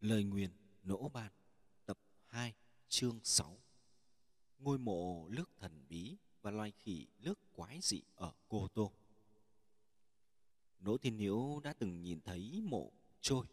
[0.00, 0.50] Lời nguyền
[0.84, 1.32] nỗ ban,
[1.86, 2.54] Tập 2
[2.88, 3.58] chương 6
[4.58, 8.92] Ngôi mộ nước thần bí và loài khỉ nước quái dị ở Cô Tô
[10.80, 13.46] Nỗ Thiên Hiếu đã từng nhìn thấy mộ trôi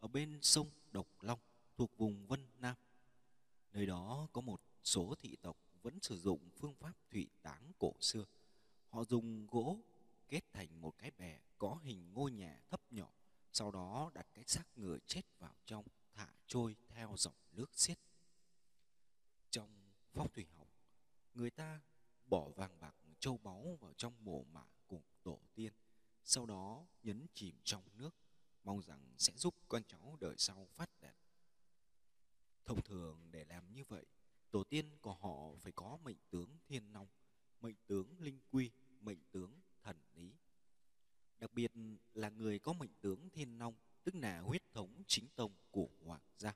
[0.00, 1.38] ở bên sông Độc Long
[1.76, 2.76] thuộc vùng Vân Nam.
[3.72, 7.92] Nơi đó có một số thị tộc vẫn sử dụng phương pháp thủy táng cổ
[8.00, 8.24] xưa.
[8.88, 9.78] Họ dùng gỗ
[10.28, 13.08] kết thành một cái bè có hình ngôi nhà thấp nhỏ
[13.52, 15.84] sau đó đặt cái xác người chết vào trong,
[16.14, 17.98] thả trôi theo dòng nước xiết.
[19.50, 19.70] Trong
[20.12, 20.68] phóc thủy học
[21.34, 21.80] người ta
[22.26, 25.72] bỏ vàng bạc, châu báu vào trong mồ mả của tổ tiên,
[26.24, 28.14] sau đó nhấn chìm trong nước,
[28.64, 31.16] mong rằng sẽ giúp con cháu đời sau phát đạt.
[32.64, 34.06] Thông thường để làm như vậy,
[34.50, 37.08] tổ tiên của họ phải có mệnh tướng thiên long
[37.62, 40.32] mệnh tướng linh quy, mệnh tướng thần lý
[41.42, 41.72] đặc biệt
[42.14, 43.74] là người có mệnh tướng thiên long,
[44.04, 46.54] tức là huyết thống chính tông của hoàng gia.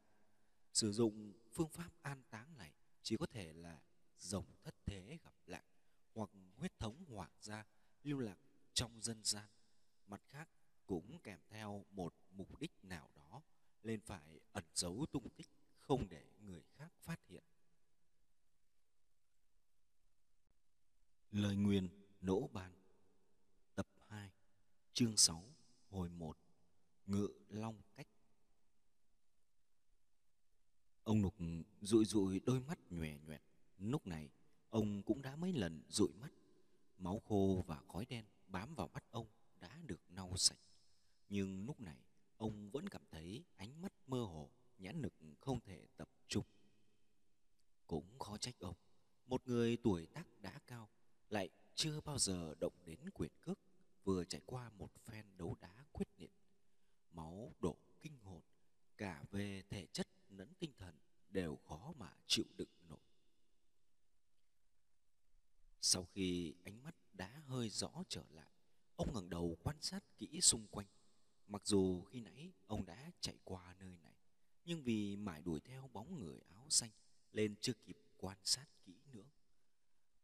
[0.72, 3.80] Sử dụng phương pháp an táng này, chỉ có thể là
[4.18, 5.62] rồng thất thế gặp lại,
[6.14, 7.66] hoặc huyết thống hoàng gia
[8.02, 8.38] lưu lạc
[8.74, 9.48] trong dân gian.
[10.06, 10.48] Mặt khác,
[10.86, 13.42] cũng kèm theo một mục đích nào đó
[13.82, 15.48] nên phải ẩn giấu tung tích
[15.80, 17.44] không để người khác phát hiện.
[21.30, 21.88] Lời nguyền
[22.20, 22.85] nỗ ban
[24.96, 25.44] chương 6
[25.90, 26.38] hồi 1
[27.06, 28.06] ngự long cách.
[31.04, 31.34] Ông nục
[31.80, 33.42] rụi rụi đôi mắt nhòe nhoẹt.
[33.78, 34.30] Lúc này,
[34.70, 36.32] ông cũng đã mấy lần rụi mắt.
[36.98, 39.26] Máu khô và khói đen bám vào mắt ông
[39.60, 40.60] đã được lau sạch.
[41.28, 41.98] Nhưng lúc này,
[42.36, 46.44] ông vẫn cảm thấy ánh mắt mơ hồ, nhãn lực không thể tập trung.
[47.86, 48.76] Cũng khó trách ông,
[49.26, 50.88] một người tuổi tác đã cao,
[51.30, 53.58] lại chưa bao giờ động đến quyền cước
[54.06, 56.32] vừa trải qua một phen đấu đá quyết liệt,
[57.12, 58.42] máu đổ kinh hồn,
[58.96, 60.94] cả về thể chất lẫn tinh thần
[61.30, 62.98] đều khó mà chịu đựng nổi.
[65.80, 68.52] Sau khi ánh mắt đã hơi rõ trở lại,
[68.96, 70.86] ông ngẩng đầu quan sát kỹ xung quanh.
[71.46, 74.14] Mặc dù khi nãy ông đã chạy qua nơi này,
[74.64, 76.90] nhưng vì mãi đuổi theo bóng người áo xanh
[77.32, 79.30] nên chưa kịp quan sát kỹ nữa.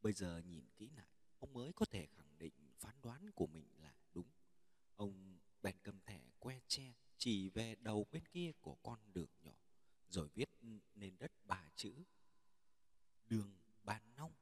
[0.02, 1.06] Bây giờ nhìn kỹ lại,
[1.38, 2.31] ông mới có thể khẳng định
[2.82, 4.30] phán đoán của mình là đúng.
[4.96, 9.56] Ông bèn cầm thẻ que tre chỉ về đầu bên kia của con đường nhỏ,
[10.08, 10.50] rồi viết
[10.94, 12.04] lên đất ba chữ,
[13.26, 14.32] đường bàn nông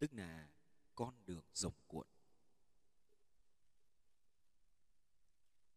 [0.00, 0.48] tức là
[0.94, 2.06] con đường rồng cuộn.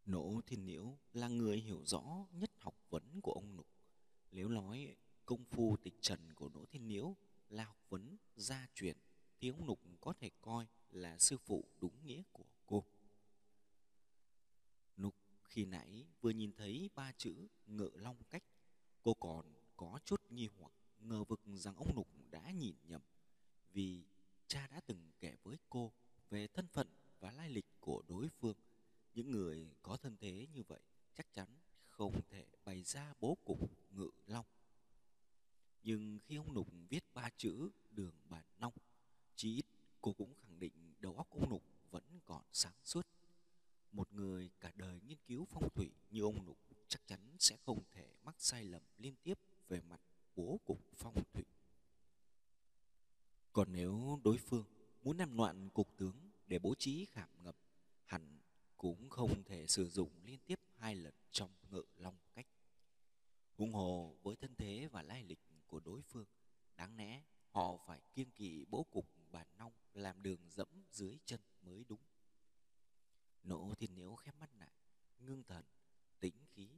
[0.06, 3.68] Nỗ thiên liễu là người hiểu rõ nhất học vấn của ông nục.
[4.32, 4.96] Nếu nói
[5.26, 7.16] công phu tịch trần của nỗ thiên liễu
[7.50, 8.98] là học vấn gia truyền
[9.44, 12.86] thì ông nục có thể coi là sư phụ đúng nghĩa của cô.
[14.98, 18.44] Nục khi nãy vừa nhìn thấy ba chữ ngự long cách,
[19.02, 23.02] cô còn có chút nghi hoặc, ngờ vực rằng ông nục đã nhìn nhầm,
[23.74, 24.04] vì
[24.48, 25.92] cha đã từng kể với cô
[26.30, 26.88] về thân phận
[27.20, 28.58] và lai lịch của đối phương.
[29.14, 30.82] Những người có thân thế như vậy
[31.14, 31.48] chắc chắn
[31.90, 33.60] không thể bày ra bố cục
[33.92, 34.46] ngự long.
[35.84, 38.74] Nhưng khi ông nục viết ba chữ đường bản nông
[40.04, 43.08] cô cũng khẳng định đầu óc ông nục vẫn còn sáng suốt.
[43.92, 47.84] Một người cả đời nghiên cứu phong thủy như ông nục chắc chắn sẽ không
[47.92, 50.02] thể mắc sai lầm liên tiếp về mặt
[50.36, 51.44] bố cục phong thủy.
[53.54, 54.66] Còn nếu đối phương
[55.04, 56.16] muốn làm loạn cục tướng
[56.48, 57.56] để bố trí khảm ngập,
[58.06, 58.40] hẳn
[58.78, 62.48] cũng không thể sử dụng liên tiếp hai lần trong ngự long cách.
[63.58, 66.26] Hung hồ với thân thế và lai lịch của đối phương,
[66.76, 71.40] đáng lẽ họ phải kiêng kỵ bố cục bản nong làm đường dẫm dưới chân
[71.62, 72.02] mới đúng.
[73.44, 74.72] Nỗ thiên nếu khép mắt lại,
[75.20, 75.66] ngưng thần,
[76.20, 76.70] tĩnh khí.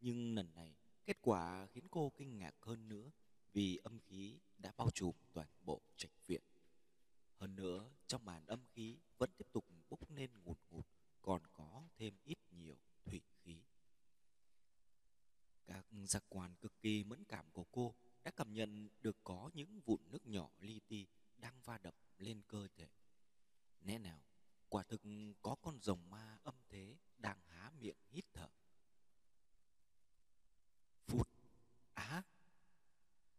[0.00, 0.74] Nhưng lần này,
[1.04, 3.10] kết quả khiến cô kinh ngạc hơn nữa
[3.52, 6.42] vì âm khí đã bao trùm toàn bộ trạch viện.
[7.36, 10.86] Hơn nữa, trong màn âm khí vẫn tiếp tục bốc lên ngụt ngụt,
[11.22, 13.62] còn có thêm ít nhiều thủy khí.
[15.66, 17.94] Các giác quan cực kỳ mẫn cảm của cô
[18.24, 21.06] đã cảm nhận được có những vụn nước nhỏ li ti
[22.22, 22.88] lên cơ thể.
[23.80, 24.20] Lẽ nào,
[24.68, 25.02] quả thực
[25.42, 28.48] có con rồng ma âm thế đang há miệng hít thở.
[31.06, 31.28] Phút
[31.94, 32.22] á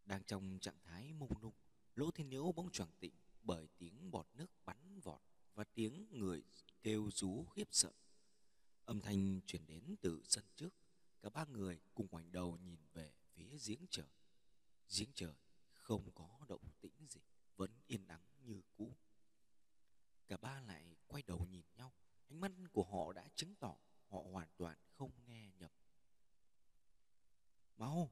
[0.05, 1.53] đang trong trạng thái mông lung,
[1.95, 3.13] lỗ thiên nhiễu bỗng choàng tỉnh
[3.43, 5.21] bởi tiếng bọt nước bắn vọt
[5.53, 6.43] và tiếng người
[6.83, 7.93] kêu rú khiếp sợ.
[8.85, 10.73] Âm thanh chuyển đến từ sân trước,
[11.21, 14.07] cả ba người cùng ngoảnh đầu nhìn về phía giếng trời.
[14.97, 15.33] Giếng trời
[15.71, 17.21] không có động tĩnh gì,
[17.55, 18.95] vẫn yên lặng như cũ.
[20.27, 21.93] Cả ba lại quay đầu nhìn nhau,
[22.29, 23.75] ánh mắt của họ đã chứng tỏ
[24.07, 25.71] họ hoàn toàn không nghe nhập
[27.77, 28.11] Mau.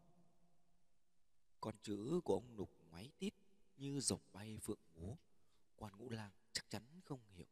[1.60, 3.34] con chữ của ông lục ngoáy tít
[3.78, 5.16] như rồng bay phượng múa.
[5.76, 7.48] Quan ngũ lang chắc chắn không hiểu.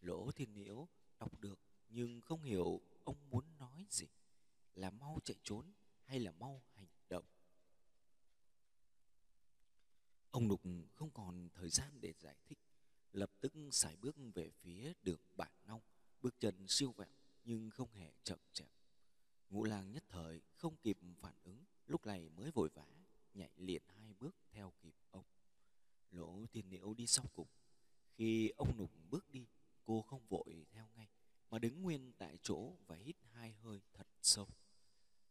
[0.00, 0.88] Lỗ thiên liễu
[1.18, 1.58] đọc được
[1.88, 4.06] nhưng không hiểu ông muốn nói gì.
[4.74, 5.72] Là mau chạy trốn
[6.04, 6.86] hay là mau hành
[10.38, 10.62] ông đục
[10.94, 12.58] không còn thời gian để giải thích,
[13.12, 15.80] lập tức sải bước về phía đường bản nong,
[16.22, 17.14] bước chân siêu vẹo
[17.44, 18.68] nhưng không hề chậm chạp.
[19.50, 22.86] Ngũ lang nhất thời không kịp phản ứng, lúc này mới vội vã
[23.34, 25.24] nhảy liền hai bước theo kịp ông.
[26.10, 27.48] Lỗ thiên liễu đi sau cùng.
[28.14, 29.46] Khi ông nục bước đi,
[29.84, 31.08] cô không vội theo ngay,
[31.50, 34.48] mà đứng nguyên tại chỗ và hít hai hơi thật sâu.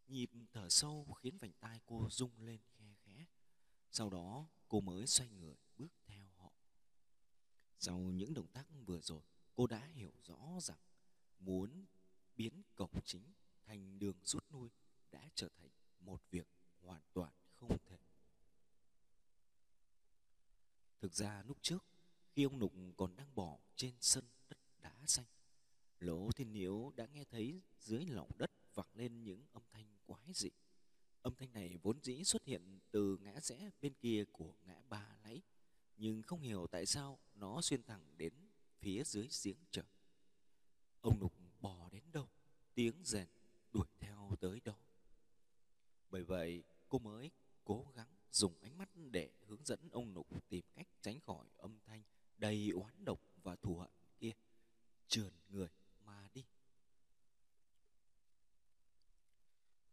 [0.08, 3.26] Nhịp thở sâu khiến vành tai cô rung lên khe khẽ.
[3.92, 6.52] Sau đó cô mới xoay người, bước theo họ.
[7.80, 9.22] Sau những động tác vừa rồi,
[9.54, 10.80] cô đã hiểu rõ rằng
[11.40, 11.86] muốn
[12.36, 13.24] biến cổng chính
[13.66, 14.70] thành đường rút lui
[15.12, 15.70] đã trở thành
[16.00, 16.48] một việc
[16.82, 17.98] hoàn toàn không thể.
[21.00, 21.86] Thực ra lúc trước,
[22.32, 25.26] khi ông nục còn đang bỏ trên sân đất đá xanh,
[26.00, 30.34] lỗ thiên hiếu đã nghe thấy dưới lòng đất vẳng lên những âm thanh quái
[30.34, 30.50] dị
[31.22, 35.18] âm thanh này vốn dĩ xuất hiện từ ngã rẽ bên kia của ngã ba
[35.24, 35.42] lấy
[35.98, 38.34] nhưng không hiểu tại sao nó xuyên thẳng đến
[38.80, 39.86] phía dưới giếng trời
[41.02, 42.28] ông nục bò đến đâu,
[42.74, 43.28] tiếng rèn
[43.74, 44.76] đuổi theo tới đó.
[46.10, 47.32] Bởi vậy, cô mới
[47.64, 51.80] cố gắng dùng ánh mắt để hướng dẫn ông nục tìm cách tránh khỏi âm
[51.86, 52.04] thanh
[52.38, 54.32] đầy oán độc và thù hận kia
[55.08, 55.70] trườn người
[56.06, 56.46] mà đi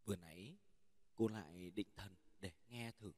[0.04, 0.56] vừa nãy
[1.14, 3.12] cô lại định thần để nghe thử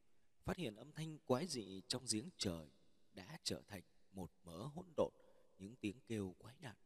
[0.44, 2.70] phát hiện âm thanh quái dị trong giếng trời
[3.14, 3.82] đã trở thành
[4.12, 5.12] một mớ hỗn độn,
[5.58, 6.76] những tiếng kêu quái đản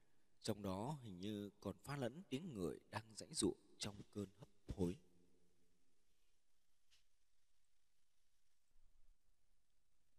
[0.43, 4.49] trong đó hình như còn pha lẫn tiếng người đang dãy dụa trong cơn hấp
[4.77, 4.97] hối.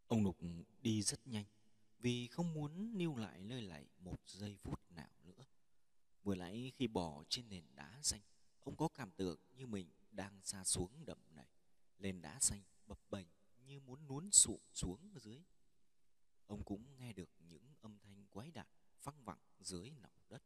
[0.08, 0.38] Ông lục
[0.82, 1.46] đi rất nhanh,
[2.00, 5.46] vì không muốn lưu lại nơi này một giây phút nào nữa.
[6.24, 8.22] Vừa nãy khi bỏ trên nền đá xanh
[8.60, 11.48] ông có cảm tưởng như mình đang xa xuống đầm này
[11.98, 13.28] lên đá xanh bập bềnh
[13.72, 15.44] như muốn nuốn sụm xuống dưới
[16.48, 18.68] ông cũng nghe được những âm thanh quái đản
[19.04, 20.44] văng vẳng dưới lòng đất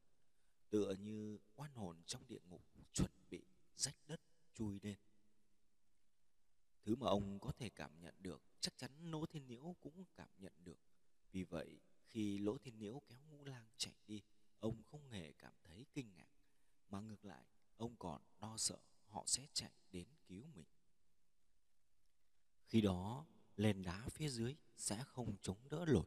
[0.69, 2.63] tựa như oan hồn trong địa ngục
[2.93, 3.43] chuẩn bị
[3.75, 4.21] rách đất
[4.53, 4.97] chui lên
[6.83, 10.29] thứ mà ông có thể cảm nhận được chắc chắn lỗ thiên nhiễu cũng cảm
[10.37, 10.79] nhận được
[11.31, 14.23] vì vậy khi lỗ thiên nhiễu kéo ngũ lang chạy đi
[14.59, 16.29] ông không hề cảm thấy kinh ngạc
[16.89, 17.45] mà ngược lại
[17.77, 18.77] ông còn lo sợ
[19.07, 20.65] họ sẽ chạy đến cứu mình.
[22.67, 26.05] Khi đó lên đá phía dưới sẽ không chống đỡ nổi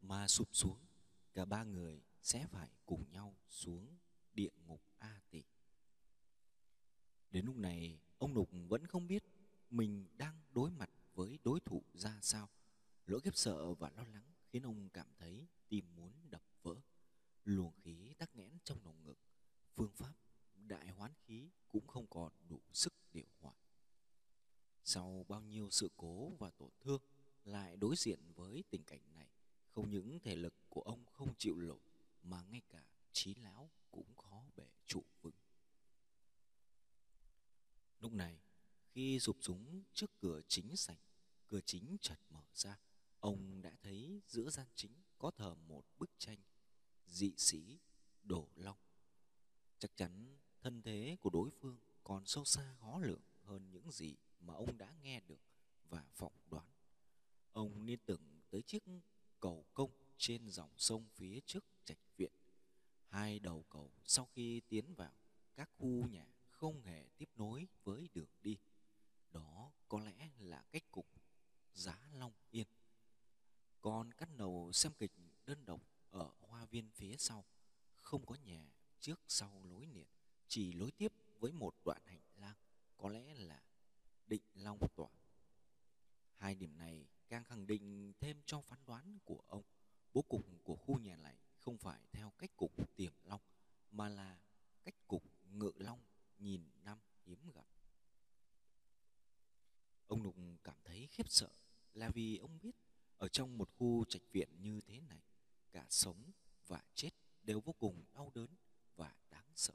[0.00, 0.78] mà sụp xuống.
[1.34, 3.96] Cả ba người sẽ phải cùng nhau xuống
[4.34, 5.44] địa ngục a tỳ
[7.30, 9.24] đến lúc này, ông nục vẫn không biết
[9.70, 12.48] mình đang đối mặt với đối thủ ra sao.
[13.06, 16.74] Lỗi khiếp sợ và lo lắng khiến ông cảm thấy tim muốn đập vỡ
[17.44, 19.18] luồng khí tắc nghẽn trong lồng ngực
[19.74, 20.14] phương pháp
[20.54, 23.54] đại hoán khí cũng không còn đủ sức điều hòa
[25.56, 27.02] nhiều sự cố và tổn thương
[27.44, 29.28] lại đối diện với tình cảnh này.
[29.70, 31.80] Không những thể lực của ông không chịu nổi,
[32.22, 35.34] mà ngay cả trí lão cũng khó bể trụ vững.
[38.00, 38.38] Lúc này,
[38.92, 40.98] khi sụp súng trước cửa chính sảnh,
[41.48, 42.78] cửa chính chợt mở ra,
[43.20, 46.38] ông đã thấy giữa gian chính có thờ một bức tranh
[47.06, 47.78] dị sĩ
[48.22, 48.78] đổ long.
[49.78, 54.16] Chắc chắn thân thế của đối phương còn sâu xa khó lường hơn những gì
[54.46, 55.40] mà ông đã nghe được
[55.88, 56.66] và phỏng đoán.
[57.52, 58.82] Ông liên tưởng tới chiếc
[59.40, 62.32] cầu công trên dòng sông phía trước trạch viện.
[63.08, 65.12] Hai đầu cầu sau khi tiến vào,
[65.54, 68.58] các khu nhà không hề tiếp nối với đường đi.
[69.30, 71.06] Đó có lẽ là cách cục
[71.74, 72.66] giá long yên.
[73.80, 75.12] Còn cắt đầu xem kịch
[75.46, 77.44] đơn độc ở hoa viên phía sau,
[77.96, 80.06] không có nhà trước sau lối liền,
[80.48, 82.56] chỉ lối tiếp với một đoạn hành lang.
[82.96, 83.62] Có lẽ là
[84.26, 85.08] định long tỏa
[86.36, 89.62] hai điểm này càng khẳng định thêm cho phán đoán của ông,
[90.12, 93.40] bố cục của khu nhà này không phải theo cách cục tiềm long,
[93.90, 94.40] mà là
[94.84, 96.00] cách cục ngự long
[96.38, 97.66] nhìn năm hiếm gặp.
[100.06, 101.50] Ông nục cảm thấy khiếp sợ
[101.94, 102.76] là vì ông biết
[103.18, 105.22] ở trong một khu trạch viện như thế này,
[105.72, 106.32] cả sống
[106.66, 107.10] và chết
[107.42, 108.48] đều vô cùng đau đớn
[108.96, 109.74] và đáng sợ.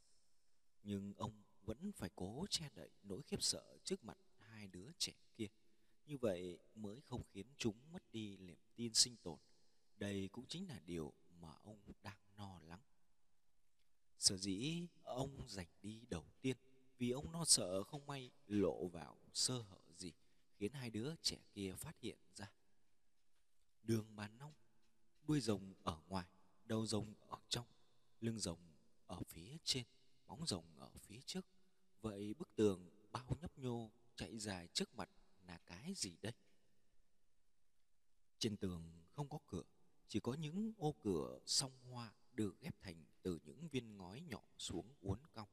[0.83, 4.17] Nhưng ông vẫn phải cố che đậy nỗi khiếp sợ trước mặt
[4.51, 5.47] hai đứa trẻ kia.
[6.05, 9.39] Như vậy mới không khiến chúng mất đi niềm tin sinh tồn.
[9.97, 12.79] Đây cũng chính là điều mà ông đang lo lắng.
[14.19, 16.57] Sở dĩ ông giành đi đầu tiên,
[16.97, 20.13] vì ông lo sợ không may lộ vào sơ hở gì,
[20.57, 22.51] khiến hai đứa trẻ kia phát hiện ra.
[23.83, 24.53] Đường bàn nông
[25.27, 26.25] đuôi rồng ở ngoài,
[26.65, 27.65] đầu rồng ở trong,
[28.21, 28.59] lưng rồng
[29.07, 29.85] ở phía trên,
[30.27, 31.45] bóng rồng ở phía trước.
[32.01, 35.09] Vậy bức tường bao nhấp nhô chạy dài trước mặt
[35.47, 36.33] là cái gì đây?
[38.39, 39.63] Trên tường không có cửa,
[40.07, 44.43] chỉ có những ô cửa song hoa được ghép thành từ những viên ngói nhỏ
[44.57, 45.47] xuống uốn cong.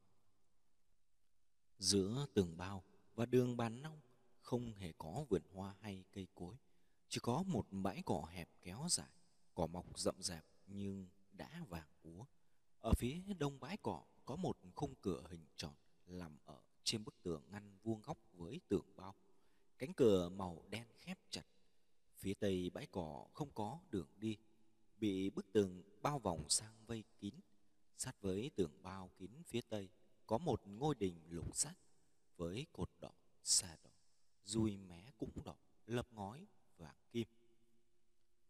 [1.79, 2.85] Giữa tường bao
[3.15, 4.01] và đường bàn nong
[4.43, 6.57] không hề có vườn hoa hay cây cối,
[7.09, 9.13] chỉ có một bãi cỏ hẹp kéo dài,
[9.55, 12.25] cỏ mọc rậm rạp nhưng đã vàng úa.
[12.81, 15.75] Ở phía đông bãi cỏ có một khung cửa hình tròn
[16.07, 19.15] làm ở trên bức tường ngăn vuông góc với tường bao.
[19.79, 21.43] Cánh cửa màu đen khép chặt.
[22.17, 24.37] Phía tây bãi cỏ không có đường đi,
[24.99, 27.35] bị bức tường bao vòng sang vây kín.
[27.97, 29.89] Sát với tường bao kín phía tây,
[30.27, 31.77] có một ngôi đình lục sắt
[32.37, 33.91] với cột đỏ xà đỏ.
[34.45, 37.29] Dùi mé cũng đỏ lập ngói vàng kim.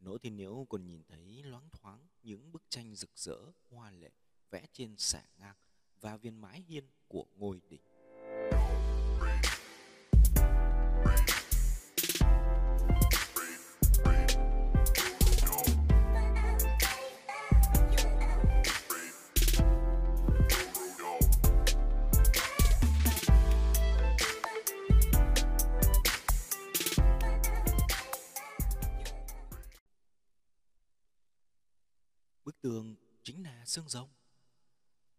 [0.01, 3.39] Nỗ thiên nhiễu còn nhìn thấy loáng thoáng những bức tranh rực rỡ,
[3.71, 4.11] hoa lệ
[4.51, 5.57] vẽ trên xà ngang
[6.01, 7.81] và viên mái hiên của ngôi đình
[32.49, 34.09] bức tường chính là xương rồng.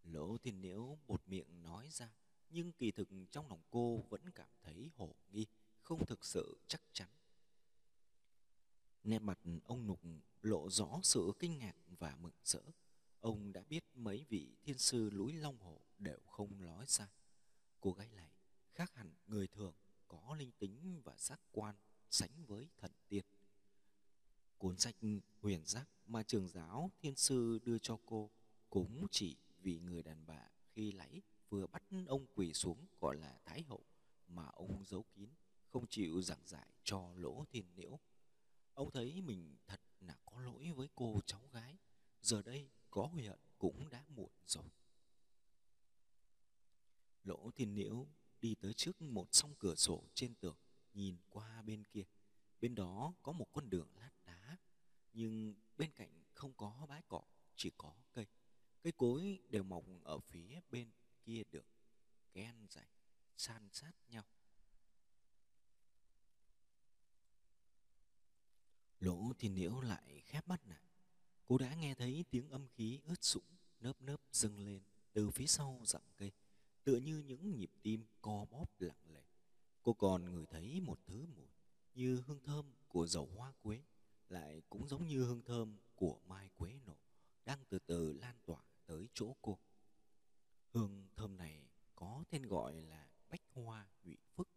[0.04, 2.10] Lỗ thiên nhiễu một miệng nói ra
[2.50, 5.46] nhưng kỳ thực trong lòng cô vẫn cảm thấy hổ nghi,
[5.82, 7.10] không thực sự chắc chắn.
[9.04, 10.00] Nét mặt ông nục
[10.42, 12.62] lộ rõ sự kinh ngạc và mừng rỡ.
[13.20, 17.10] Ông đã biết mấy vị thiên sư núi long hồ đều không nói ra
[17.82, 18.32] cô gái này
[18.74, 19.74] khác hẳn người thường,
[20.08, 21.76] có linh tính và giác quan
[22.10, 23.26] sánh với thần tiên.
[24.58, 24.96] Cuốn sách
[25.42, 28.30] huyền giác mà trường giáo thiên sư đưa cho cô
[28.70, 33.40] cũng chỉ vì người đàn bà khi lấy vừa bắt ông quỳ xuống, gọi là
[33.46, 33.86] thái hậu,
[34.28, 35.30] mà ông giấu kín,
[35.70, 38.00] không chịu giảng giải cho lỗ thiên liễu.
[38.74, 41.78] Ông thấy mình thật là có lỗi với cô cháu gái,
[42.22, 44.70] giờ đây có hối hận cũng đã muộn rồi.
[47.24, 48.08] Lỗ thiên liễu
[48.42, 50.56] đi tới trước một song cửa sổ trên tường,
[50.94, 52.04] nhìn qua bên kia.
[52.62, 54.58] Bên đó có một con đường lát đá,
[55.14, 57.22] nhưng bên cạnh không có bãi cỏ,
[57.56, 58.28] chỉ có cây.
[58.82, 60.92] Cây cối đều mọc ở phía bên
[61.26, 61.66] kia được
[62.34, 62.88] ken dạy
[63.38, 64.24] san sát nhau.
[69.00, 70.84] Lỗ thiên liễu lại khép mắt lại.
[71.46, 73.44] Cô đã nghe thấy tiếng âm khí ướt sũng,
[73.80, 74.82] nớp nớp dâng lên
[75.14, 76.32] từ phía sau rặng cây,
[76.84, 79.24] tựa như những nhịp tim co bóp lặng lẽ.
[79.84, 81.50] Cô còn ngửi thấy một thứ mùi
[81.94, 83.84] như hương thơm của dầu hoa quế,
[84.30, 86.96] lại cũng giống như hương thơm của mai quế nổ
[87.46, 89.60] đang từ từ lan tỏa tới chỗ cô
[90.74, 94.50] hương thơm này có tên gọi là bách hoa nhụy phức,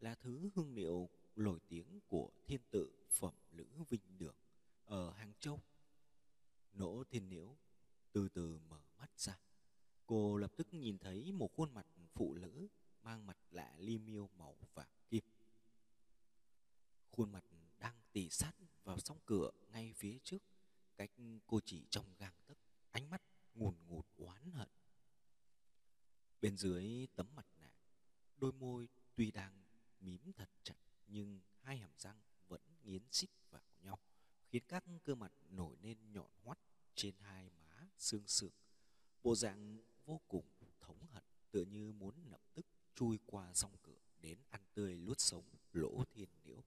[0.00, 4.36] là thứ hương liệu nổi tiếng của thiên tự phẩm lữ vinh đường
[4.84, 5.60] ở hàng châu.
[6.72, 7.56] Nỗ thiên liễu
[8.12, 9.38] từ từ mở mắt ra.
[10.06, 12.68] Cô lập tức nhìn thấy một khuôn mặt phụ nữ
[13.02, 15.24] mang mặt lạ li miêu màu vàng kim.
[17.10, 17.44] Khuôn mặt
[17.78, 18.52] đang tỉ sát
[18.84, 20.42] vào song cửa ngay phía trước,
[20.96, 21.10] cách
[21.46, 22.58] cô chỉ trong gang tấc,
[22.90, 23.22] ánh mắt
[23.54, 24.68] ngùn ngụt oán hận.
[26.40, 27.72] Bên dưới tấm mặt nạ
[28.42, 29.62] đôi môi tuy đang
[30.00, 30.74] mím thật chặt
[31.06, 33.98] nhưng hai hàm răng vẫn nghiến xích vào nhau
[34.48, 36.58] khiến các cơ mặt nổi lên nhọn hoắt
[36.94, 38.50] trên hai má xương sườn.
[39.22, 40.44] Bộ dạng vô cùng
[40.80, 45.20] thống hận, tựa như muốn lập tức chui qua song cửa đến ăn tươi luốt
[45.20, 46.64] sống lỗ thiên liễu.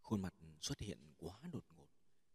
[0.00, 1.88] Khuôn mặt xuất hiện quá đột ngột,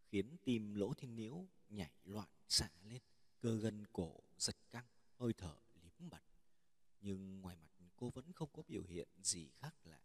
[0.08, 3.02] khiến tim lỗ thiên liễu nhảy loạn xạ lên,
[3.40, 6.24] cơ gân cổ giật căng, hơi thở liếm bật
[7.02, 10.02] nhưng ngoài mặt cô vẫn không có biểu hiện gì khác lạ,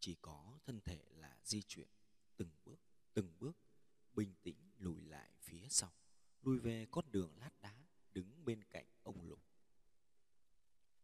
[0.00, 1.88] chỉ có thân thể là di chuyển
[2.36, 2.80] từng bước
[3.14, 3.56] từng bước
[4.12, 5.92] bình tĩnh lùi lại phía sau,
[6.42, 7.74] lùi về con đường lát đá
[8.12, 9.40] đứng bên cạnh ông lục.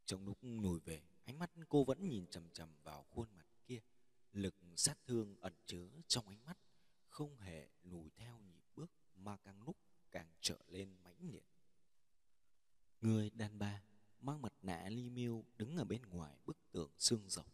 [0.05, 3.81] Trong lúc lùi về, ánh mắt cô vẫn nhìn chằm chằm vào khuôn mặt kia,
[4.33, 6.59] lực sát thương ẩn chứa trong ánh mắt
[7.09, 9.77] không hề lùi theo nhịp bước mà càng lúc
[10.11, 11.45] càng trở lên mãnh liệt.
[13.01, 13.83] Người đàn bà
[14.21, 17.47] mang mặt nạ li miêu đứng ở bên ngoài bức tường xương rồng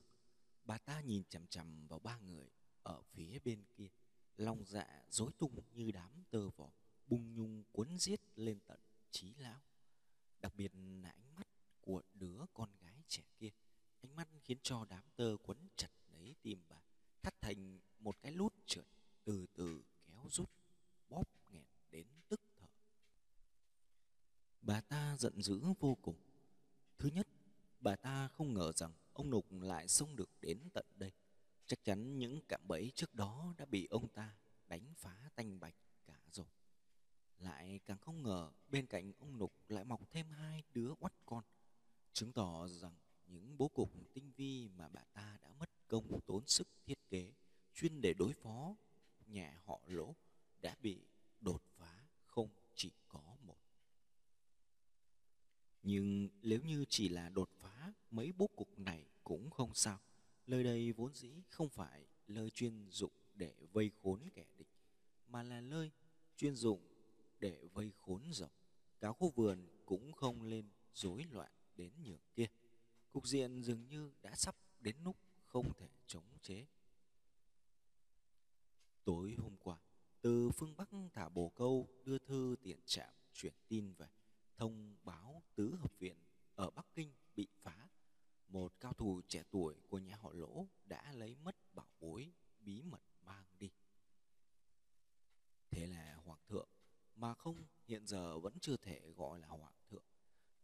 [0.67, 2.51] bà ta nhìn chằm chằm vào ba người
[2.83, 3.89] ở phía bên kia
[4.37, 6.71] lòng dạ rối tung như đám tơ vò
[7.07, 9.61] bung nhung cuốn giết lên tận trí lão
[10.41, 11.47] đặc biệt là ánh mắt
[11.81, 13.51] của đứa con gái trẻ kia
[14.01, 16.83] ánh mắt khiến cho đám tơ quấn chặt lấy tim bà
[17.23, 18.87] thắt thành một cái lút trượt
[19.25, 20.51] từ từ kéo rút
[21.09, 22.67] bóp nghẹn đến tức thở
[24.67, 26.17] Bà ta giận dữ vô cùng.
[26.99, 27.29] Thứ nhất,
[27.81, 31.13] bà ta không ngờ rằng ông Nục lại xông được đến tận đây.
[31.67, 34.37] Chắc chắn những cạm bẫy trước đó đã bị ông ta
[34.69, 35.75] đánh phá tanh bạch
[36.07, 36.47] cả rồi.
[37.39, 41.45] Lại càng không ngờ bên cạnh ông Nục lại mọc thêm hai đứa oắt con,
[42.13, 42.95] chứng tỏ rằng
[43.27, 47.33] những bố cục tinh vi mà bà ta đã mất công tốn sức thiết kế
[47.75, 48.77] chuyên để đối phó
[49.27, 50.15] nhà họ lỗ
[50.61, 51.01] đã bị
[51.41, 53.57] đột phá không chỉ có một.
[55.83, 59.99] Nhưng nếu như chỉ là đột phá mấy bố cục này cũng không sao.
[60.47, 64.69] Lời đây vốn dĩ không phải lời chuyên dụng để vây khốn kẻ địch,
[65.29, 65.91] mà là lời
[66.37, 66.81] chuyên dụng
[67.41, 68.51] để vây khốn rộng.
[69.01, 72.47] Cả khu vườn cũng không lên rối loạn đến nhường kia.
[73.13, 76.67] Cục diện dường như đã sắp đến lúc không thể chống chế.
[79.05, 79.79] Tối hôm qua,
[80.21, 84.07] từ phương Bắc thả bồ câu đưa thư tiền trạm chuyển tin về
[84.57, 86.17] thông báo tứ hợp viện
[86.55, 87.86] ở Bắc Kinh bị phá.
[88.49, 92.83] Một cao thủ trẻ tuổi của nhà họ Lỗ đã lấy mất bảo bối bí
[92.83, 93.71] mật mang đi.
[95.71, 96.69] Thế là Hoàng thượng
[97.17, 100.05] mà không hiện giờ vẫn chưa thể gọi là Hoàng thượng.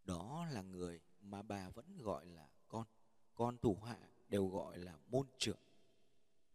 [0.04, 2.86] Đó là người mà bà vẫn gọi là con,
[3.34, 5.60] con thủ hạ đều gọi là môn trưởng.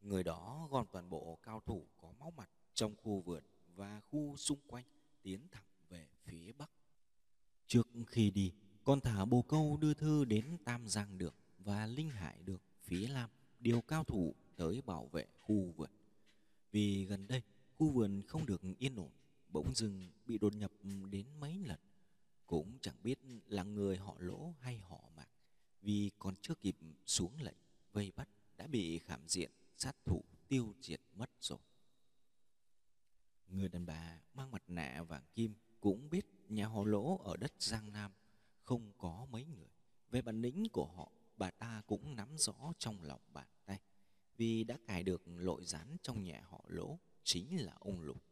[0.02, 3.44] Người đó gom toàn bộ cao thủ có máu mặt trong khu vườn
[3.76, 4.86] và khu xung quanh
[5.22, 6.72] tiến thẳng về phía bắc.
[7.68, 8.54] Trước khi đi,
[8.88, 13.08] còn thả bồ câu đưa thư đến Tam Giang được và Linh Hải được phía
[13.08, 13.30] Lam
[13.60, 15.90] điều cao thủ tới bảo vệ khu vườn.
[16.72, 17.42] Vì gần đây,
[17.76, 19.10] khu vườn không được yên ổn,
[19.50, 20.72] bỗng dưng bị đột nhập
[21.12, 21.80] đến mấy lần.
[22.46, 25.30] Cũng chẳng biết là người họ lỗ hay họ mạc,
[25.82, 27.58] vì còn chưa kịp xuống lệnh
[27.94, 31.60] vây bắt đã bị khảm diện sát thủ tiêu diệt mất rồi.
[33.48, 37.54] Người đàn bà mang mặt nạ vàng kim cũng biết nhà họ lỗ ở đất
[37.60, 38.12] Giang Nam
[38.68, 39.70] không có mấy người.
[40.12, 43.80] Về bản lĩnh của họ, bà ta cũng nắm rõ trong lòng bàn tay.
[44.38, 48.24] Vì đã cài được lội rán trong nhà họ lỗ chính là ông Lục.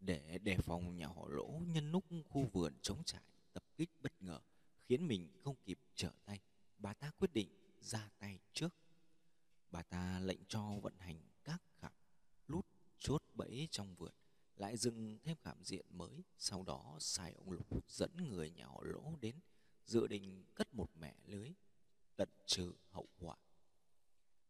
[0.00, 4.22] Để đề phòng nhà họ lỗ nhân lúc khu vườn chống trải tập kích bất
[4.22, 4.40] ngờ
[4.84, 6.40] khiến mình không kịp trở tay,
[6.78, 7.48] bà ta quyết định
[7.80, 8.74] ra tay trước.
[9.70, 11.92] Bà ta lệnh cho vận hành các khảm
[12.46, 12.66] lút
[12.98, 14.12] chốt bẫy trong vườn
[14.56, 16.24] lại dựng thêm khảm diện mới.
[16.38, 19.40] Sau đó, sai ông lục dẫn người nhà họ lỗ đến,
[19.84, 21.52] dự định cất một mẻ lưới,
[22.16, 23.36] tận trừ hậu họa.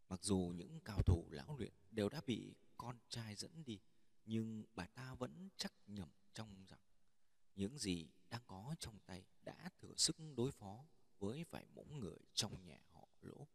[0.09, 3.81] Mặc dù những cao thủ lão luyện đều đã bị con trai dẫn đi,
[4.25, 6.81] nhưng bà ta vẫn chắc nhầm trong rằng
[7.55, 10.85] những gì đang có trong tay đã thử sức đối phó
[11.19, 13.47] với vài mẫu người trong nhà họ lỗ.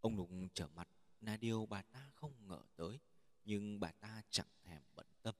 [0.00, 0.88] Ông lục trở mặt
[1.20, 3.00] là điều bà ta không ngờ tới
[3.48, 5.34] nhưng bà ta chẳng thèm bận tâm.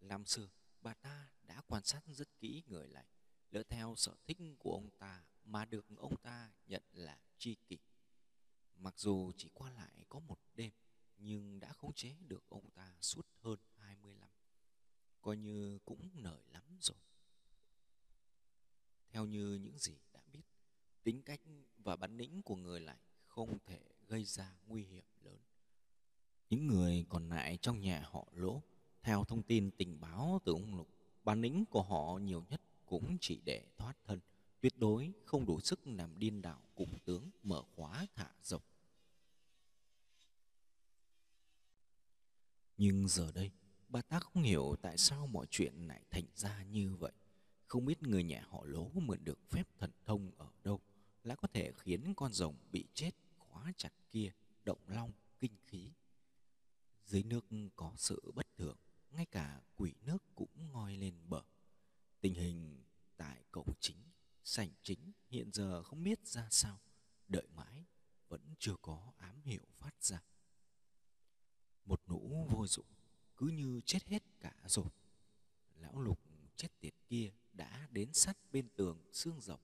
[0.00, 0.48] Năm xưa,
[0.82, 3.06] bà ta đã quan sát rất kỹ người này,
[3.50, 7.78] lỡ theo sở thích của ông ta mà được ông ta nhận là tri kỷ.
[8.76, 10.72] Mặc dù chỉ qua lại có một đêm,
[11.16, 14.30] nhưng đã khống chế được ông ta suốt hơn 20 năm.
[15.22, 16.98] Coi như cũng nở lắm rồi.
[19.10, 20.44] Theo như những gì đã biết,
[21.02, 21.40] tính cách
[21.78, 25.38] và bản lĩnh của người này không thể gây ra nguy hiểm lớn.
[26.50, 28.62] Những người còn lại trong nhà họ lỗ,
[29.02, 30.88] theo thông tin tình báo từ ông Lục,
[31.24, 34.20] bản lĩnh của họ nhiều nhất cũng chỉ để thoát thân,
[34.60, 38.62] tuyệt đối không đủ sức làm điên đảo cùng tướng mở khóa thả rộng.
[42.78, 43.50] Nhưng giờ đây,
[43.88, 47.12] bà ta không hiểu tại sao mọi chuyện lại thành ra như vậy.
[47.66, 50.80] Không biết người nhà họ lỗ mượn được phép thần thông ở đâu,
[51.24, 54.32] lại có thể khiến con rồng bị chết khóa chặt kia
[54.64, 55.90] động long kinh khí
[57.06, 57.44] dưới nước
[57.76, 58.76] có sự bất thường,
[59.10, 61.42] ngay cả quỷ nước cũng ngoi lên bờ.
[62.20, 62.84] Tình hình
[63.16, 63.96] tại cổng chính,
[64.44, 66.80] sảnh chính hiện giờ không biết ra sao,
[67.28, 67.84] đợi mãi
[68.28, 70.22] vẫn chưa có ám hiệu phát ra.
[71.84, 72.86] Một nũ vô dụng,
[73.36, 74.88] cứ như chết hết cả rồi.
[75.74, 76.20] Lão lục
[76.56, 79.60] chết tiệt kia đã đến sát bên tường xương rộng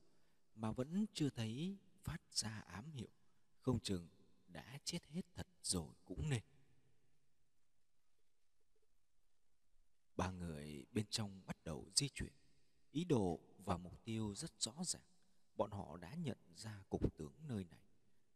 [0.55, 3.09] mà vẫn chưa thấy phát ra ám hiệu,
[3.61, 4.09] không chừng
[4.49, 6.43] đã chết hết thật rồi cũng nên.
[10.23, 12.33] Ba người bên trong bắt đầu di chuyển.
[12.91, 15.03] Ý đồ và mục tiêu rất rõ ràng.
[15.57, 17.81] Bọn họ đã nhận ra cục tướng nơi này,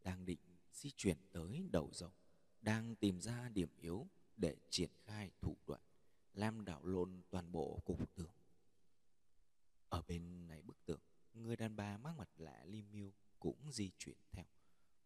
[0.02, 0.38] đang định
[0.72, 2.12] di chuyển tới đầu rồng,
[2.60, 5.80] đang tìm ra điểm yếu để triển khai thủ đoạn,
[6.34, 8.32] làm đảo lộn toàn bộ cục tướng.
[9.88, 11.00] Ở bên này bức tượng,
[11.34, 14.44] người đàn bà mang mặt lạ li miêu cũng di chuyển theo.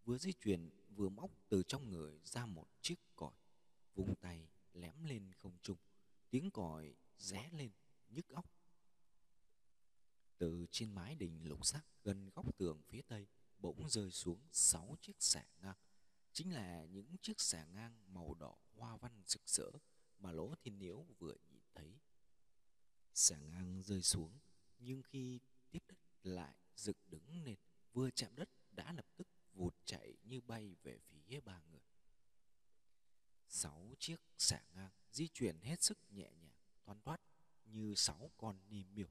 [0.04, 3.34] Vừa di chuyển vừa móc từ trong người ra một chiếc còi,
[3.94, 5.76] vung tay lém lên không trung
[6.30, 7.70] tiếng còi ré lên
[8.08, 8.46] nhức óc
[10.38, 13.26] Từ trên mái đình lục sắc gần góc tường phía tây
[13.58, 15.76] bỗng rơi xuống sáu chiếc xà ngang.
[16.32, 19.70] Chính là những chiếc xà ngang màu đỏ hoa văn rực rỡ
[20.18, 21.98] mà Lỗ Thiên Nhiễu vừa nhìn thấy.
[23.14, 24.38] Xà ngang rơi xuống,
[24.78, 25.40] nhưng khi
[25.70, 27.58] tiếp đất lại dựng đứng lên,
[27.92, 31.80] vừa chạm đất đã lập tức vụt chạy như bay về phía ba người.
[33.48, 37.20] Sáu chiếc xà ngang di chuyển hết sức nhẹ nhàng, thoăn thoắt
[37.64, 39.08] như sáu con ni miêu.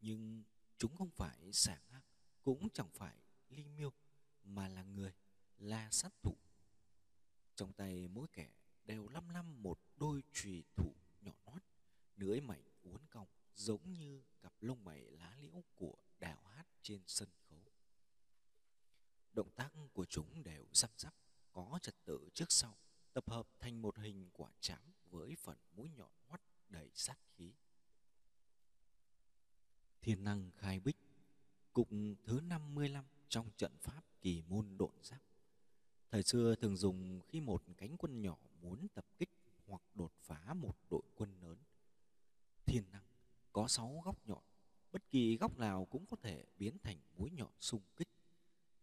[0.00, 0.44] Nhưng
[0.78, 2.04] chúng không phải sảng hắc
[2.42, 3.16] cũng chẳng phải
[3.48, 3.92] ly miêu,
[4.44, 5.14] mà là người,
[5.58, 6.36] là sát thủ.
[7.54, 8.50] Trong tay mỗi kẻ
[8.84, 11.62] đều lăm lăm một đôi chùy thủ nhỏ nót,
[12.16, 17.02] lưỡi mảnh uốn cong giống như cặp lông mày lá liễu của đào hát trên
[17.06, 17.62] sân khấu.
[19.32, 21.14] Động tác của chúng đều răm rắp,
[21.52, 22.78] có trật tự trước sau,
[23.16, 24.78] tập hợp thành một hình quả chám
[25.10, 27.52] với phần mũi nhọn hoắt đầy sát khí.
[30.00, 30.96] Thiên năng khai bích,
[31.72, 31.88] cục
[32.24, 35.20] thứ 55 trong trận pháp kỳ môn độn giáp.
[36.10, 39.30] Thời xưa thường dùng khi một cánh quân nhỏ muốn tập kích
[39.66, 41.58] hoặc đột phá một đội quân lớn.
[42.66, 43.04] Thiên năng
[43.52, 44.42] có sáu góc nhọn,
[44.92, 48.08] bất kỳ góc nào cũng có thể biến thành mũi nhọn xung kích.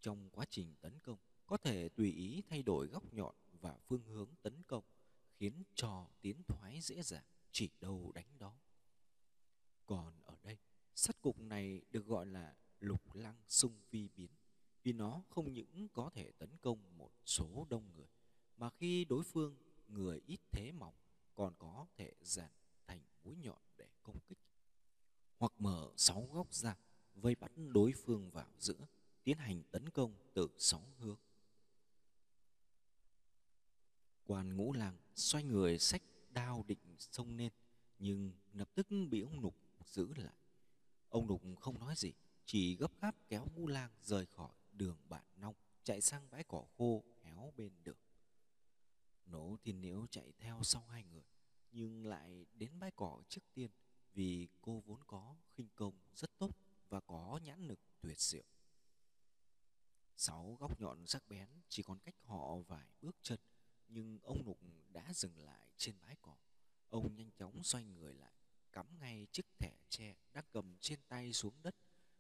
[0.02, 4.04] Trong quá trình tấn công, có thể tùy ý thay đổi góc nhọn và phương
[4.04, 4.84] hướng tấn công,
[5.40, 8.54] khiến cho tiến thoái dễ dàng, chỉ đâu đánh đó.
[9.86, 10.58] Còn ở đây,
[10.96, 14.32] sắt cục này được gọi là lục lăng xung vi biến,
[14.84, 18.08] vì nó không những có thể tấn công một số đông người,
[18.58, 20.96] mà khi đối phương người ít thế mỏng
[21.36, 22.50] còn có thể dàn
[22.88, 24.40] thành mũi nhọn để công kích
[25.38, 26.76] hoặc mở sáu góc ra
[27.16, 28.88] vây bắt đối phương vào giữa
[29.24, 31.18] tiến hành tấn công từ sáu hướng
[34.26, 37.52] quan ngũ lang xoay người sách đao định xông lên
[38.00, 39.56] nhưng lập tức bị ông nục
[39.86, 40.34] giữ lại.
[41.10, 42.14] Ông nục không nói gì
[42.46, 46.66] chỉ gấp gáp kéo ngũ lang rời khỏi đường bạn nông chạy sang bãi cỏ
[46.78, 47.98] khô héo bên đường.
[49.26, 51.24] Nỗ thiên nếu chạy theo sau hai người
[51.72, 53.72] nhưng lại đến bãi cỏ trước tiên
[54.14, 56.58] vì cô vốn có khinh công rất tốt
[56.90, 58.44] và có nhãn lực tuyệt diệu.
[60.16, 63.40] Sáu góc nhọn sắc bén chỉ còn cách họ vài bước chân,
[63.94, 66.36] nhưng ông Nục đã dừng lại trên bãi cỏ.
[66.90, 68.34] Ông nhanh chóng xoay người lại,
[68.72, 71.76] cắm ngay chiếc thẻ tre đang cầm trên tay xuống đất,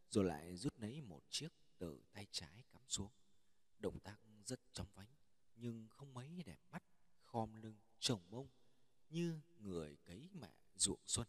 [0.09, 3.11] rồi lại rút lấy một chiếc từ tay trái cắm xuống.
[3.79, 5.09] Động tác rất chóng vánh,
[5.55, 6.83] nhưng không mấy đẹp mắt,
[7.23, 8.47] khom lưng, trồng mông,
[9.09, 11.27] như người cấy mạ ruộng xuân.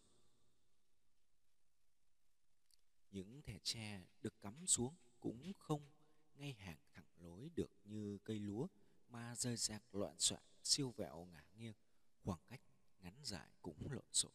[3.11, 5.89] Những thẻ tre được cắm xuống cũng không
[6.35, 8.67] ngay hàng thẳng lối được như cây lúa
[9.15, 11.73] ma rơi rạc loạn soạn siêu vẹo ngả nghiêng
[12.23, 12.61] khoảng cách
[12.99, 14.31] ngắn dài cũng lộn xộn.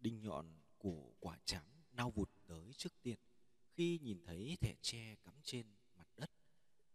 [0.00, 3.18] Đinh nhọn của quả chám nao vụt tới trước tiên.
[3.72, 6.30] Khi nhìn thấy thẻ tre cắm trên mặt đất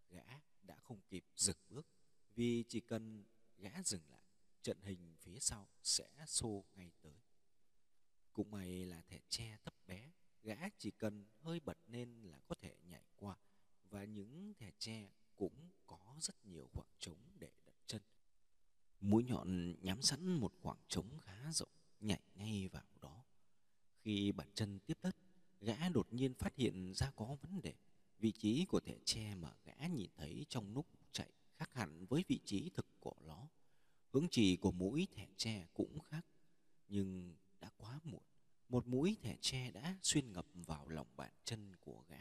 [0.09, 0.23] gã
[0.61, 1.87] đã không kịp dừng bước
[2.35, 3.25] vì chỉ cần
[3.57, 4.23] gã dừng lại
[4.61, 7.17] trận hình phía sau sẽ xô ngay tới.
[8.33, 10.11] Cũng may là thẻ tre thấp bé,
[10.43, 13.37] gã chỉ cần hơi bật lên là có thể nhảy qua
[13.89, 18.01] và những thẻ tre cũng có rất nhiều khoảng trống để đặt chân.
[19.01, 23.23] Mũi nhọn nhắm sẵn một khoảng trống khá rộng, nhảy ngay vào đó.
[24.01, 25.15] Khi bàn chân tiếp đất,
[25.61, 27.73] gã đột nhiên phát hiện ra có vấn đề.
[28.19, 32.23] Vị trí của thẻ tre mà gã nhìn thấy trong lúc chạy khác hẳn với
[32.27, 33.47] vị trí thực của nó.
[34.13, 36.25] Hướng chỉ của mũi thẻ tre cũng khác,
[36.87, 38.21] nhưng đã quá muộn
[38.69, 42.17] một mũi thẻ tre đã xuyên ngập vào lòng bàn chân của gã.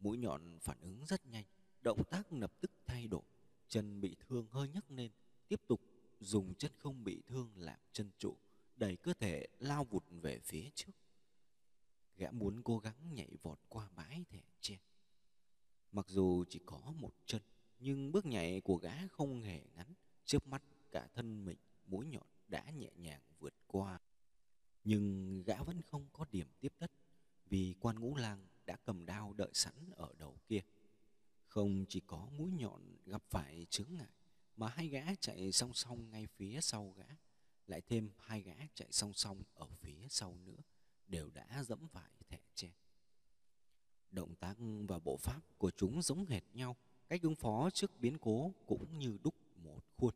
[0.00, 1.44] Mũi nhọn phản ứng rất nhanh,
[1.86, 3.22] động tác lập tức thay đổi.
[3.68, 5.10] Chân bị thương hơi nhấc lên,
[5.48, 5.80] tiếp tục
[6.20, 8.36] dùng chân không bị thương làm chân trụ,
[8.76, 10.92] đẩy cơ thể lao vụt về phía trước.
[12.16, 14.78] Gã muốn cố gắng nhảy vọt qua bãi thẻ tre.
[15.92, 17.42] Mặc dù chỉ có một chân,
[17.78, 19.94] nhưng bước nhảy của gã không hề ngắn,
[20.24, 24.00] trước mắt cả thân mình mũi nhọn đã nhẹ nhàng vượt qua
[24.84, 26.90] nhưng gã vẫn không có điểm tiếp đất
[27.48, 30.60] vì quan ngũ lang đã cầm đao đợi sẵn ở đầu kia.
[31.56, 34.10] Không chỉ có mũi nhọn gặp phải chướng ngại
[34.56, 37.04] mà hai gã chạy song song ngay phía sau gã,
[37.66, 40.62] lại thêm hai gã chạy song song ở phía sau nữa
[41.08, 42.68] đều đã dẫm phải thẻ tre.
[44.10, 44.56] Động tác
[44.88, 46.76] và bộ pháp của chúng giống hệt nhau,
[47.08, 50.14] cách ứng phó trước biến cố cũng như đúc một khuôn.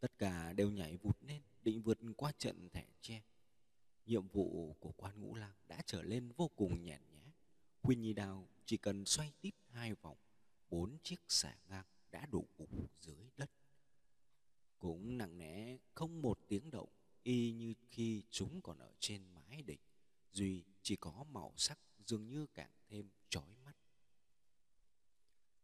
[0.00, 3.22] Tất cả đều nhảy vụt lên định vượt qua trận thẻ tre
[4.06, 7.32] nhiệm vụ của quan ngũ lang đã trở lên vô cùng nhàn nhã.
[7.82, 10.16] Huynh Nhi Đào chỉ cần xoay tiếp hai vòng,
[10.70, 13.50] bốn chiếc xà ngang đã đổ gục dưới đất.
[14.78, 16.88] Cũng nặng nề không một tiếng động,
[17.22, 19.80] y như khi chúng còn ở trên mái mái đỉnh
[20.32, 23.76] duy chỉ có màu sắc dường như càng thêm chói mắt.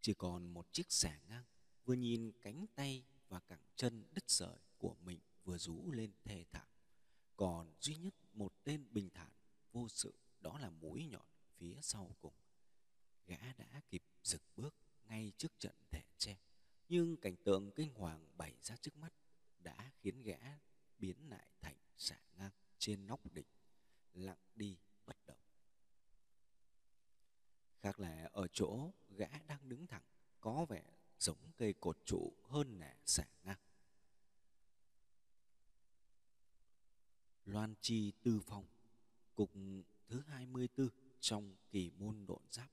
[0.00, 1.44] Chỉ còn một chiếc xà ngang
[1.84, 6.44] vừa nhìn cánh tay và cẳng chân đứt sợi của mình vừa rú lên thê
[6.52, 6.68] thảm.
[7.36, 9.32] Còn duy nhất một tên bình thản
[9.72, 12.34] vô sự đó là mũi nhọn phía sau cùng.
[13.26, 14.74] Gã đã kịp dừng bước
[15.08, 16.36] ngay trước trận thẻ tre
[16.88, 19.12] nhưng cảnh tượng kinh hoàng bày ra trước mắt
[19.58, 20.38] đã khiến gã
[20.98, 23.46] biến lại thành xả ngang trên nóc đỉnh,
[24.14, 25.38] lặng đi bất động.
[27.82, 30.02] Khác là ở chỗ gã đang đứng thẳng,
[30.40, 30.84] có vẻ
[31.18, 33.58] giống cây cột trụ hơn là xả ngang.
[37.44, 38.66] Loan Chi Tư Phong,
[39.34, 39.50] Cục
[40.08, 40.88] thứ 24
[41.20, 42.70] trong kỳ môn độn giáp.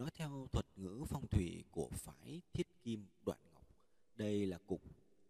[0.00, 3.64] Nói theo thuật ngữ phong thủy của phái thiết kim đoạn ngọc
[4.16, 4.82] Đây là cục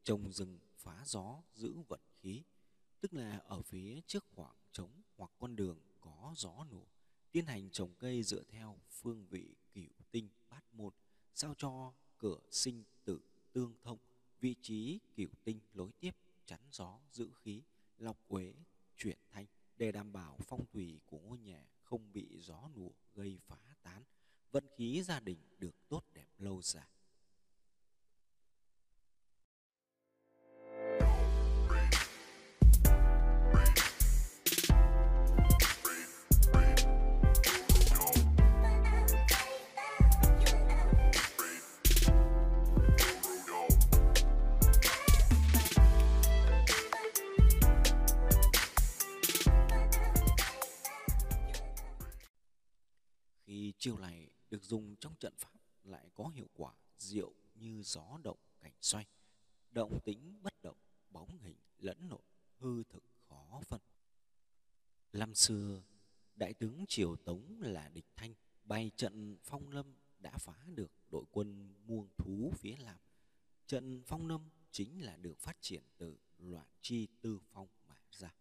[0.05, 2.43] trồng rừng phá gió giữ vận khí
[3.01, 6.83] Tức là ở phía trước khoảng trống hoặc con đường có gió nổ
[7.33, 10.93] Tiến hành trồng cây dựa theo phương vị cửu tinh bát môn
[11.35, 13.21] Sao cho cửa sinh tử
[13.53, 13.99] tương thông
[14.41, 16.15] Vị trí cửu tinh lối tiếp
[16.47, 17.63] chắn gió giữ khí
[17.99, 18.55] lọc uế
[18.97, 23.39] chuyển thanh để đảm bảo phong thủy của ngôi nhà không bị gió nùa gây
[23.47, 24.03] phá tán,
[24.53, 26.87] vận khí gia đình được tốt đẹp lâu dài.
[53.47, 54.20] Khi này
[54.71, 55.51] dùng trong trận pháp
[55.85, 59.07] lại có hiệu quả diệu như gió động cảnh xoay,
[59.71, 60.77] động tĩnh bất động,
[61.11, 62.21] bóng hình lẫn lộn,
[62.59, 63.81] hư thực khó phân.
[65.13, 65.83] Năm xưa,
[66.35, 71.25] đại tướng Triều Tống là địch thanh, bày trận phong lâm đã phá được đội
[71.31, 72.99] quân muông thú phía Nam.
[73.67, 78.35] Trận phong lâm chính là được phát triển từ loạn chi tư phong mà ra.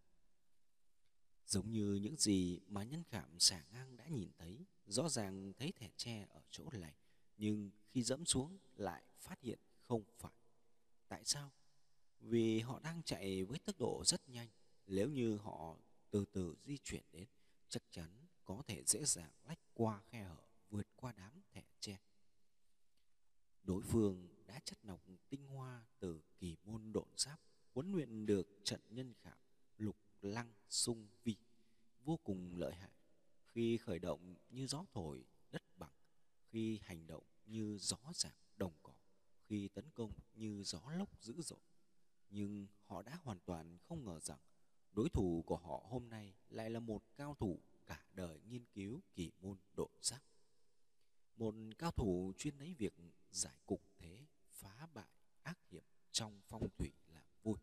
[1.50, 5.72] Giống như những gì mà nhân khảm xả ngang đã nhìn thấy, rõ ràng thấy
[5.72, 6.96] thẻ tre ở chỗ này,
[7.38, 10.32] nhưng khi dẫm xuống lại phát hiện không phải.
[11.08, 11.52] Tại sao?
[12.20, 14.48] Vì họ đang chạy với tốc độ rất nhanh,
[14.88, 15.78] nếu như họ
[16.12, 17.28] từ từ di chuyển đến,
[17.70, 20.38] chắc chắn có thể dễ dàng lách qua khe hở,
[20.70, 22.00] vượt qua đám thẻ tre.
[23.64, 27.40] Đối phương đã chất nọc tinh hoa từ kỳ môn độn giáp,
[27.74, 29.38] huấn luyện được trận nhân khảm
[29.78, 31.36] lục lăng sung vi,
[32.04, 32.92] vô cùng lợi hại.
[33.46, 35.94] Khi khởi động như gió thổi, đất bằng.
[36.50, 38.94] Khi hành động như gió giảm đồng cỏ.
[39.48, 41.60] Khi tấn công như gió lốc dữ dội.
[42.30, 44.40] Nhưng họ đã hoàn toàn không ngờ rằng
[44.92, 49.02] đối thủ của họ hôm nay lại là một cao thủ cả đời nghiên cứu
[49.16, 50.22] kỳ môn độ giáp.
[51.36, 52.94] Một cao thủ chuyên lấy việc
[53.32, 55.10] giải cục thế, phá bại
[55.44, 57.60] ác hiểm trong phong thủy làm vui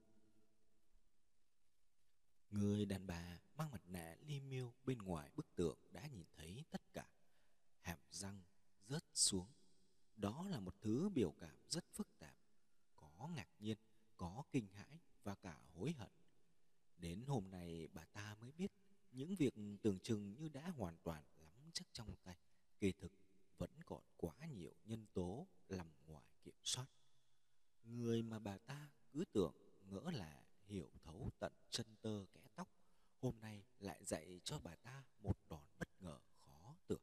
[2.51, 6.65] Người đàn bà mang mặt nạ li miêu bên ngoài bức tượng đã nhìn thấy
[6.71, 7.09] tất cả.
[7.81, 8.43] Hàm răng
[8.89, 9.49] rớt xuống.
[10.17, 12.37] Đó là một thứ biểu cảm rất phức tạp.
[12.97, 13.79] Có ngạc nhiên,
[14.17, 16.11] có kinh hãi và cả hối hận.
[16.97, 18.73] Đến hôm nay bà ta mới biết
[19.13, 22.39] những việc tưởng chừng như đã hoàn toàn lắm chắc trong tay.
[22.81, 23.13] Kỳ thực
[23.59, 26.87] vẫn còn quá nhiều nhân tố nằm ngoài kiểm soát.
[27.85, 32.69] Người mà bà ta cứ tưởng ngỡ là hiểu thấu tận chân tơ kẽ tóc,
[33.21, 37.03] hôm nay lại dạy cho bà ta một đòn bất ngờ khó tưởng.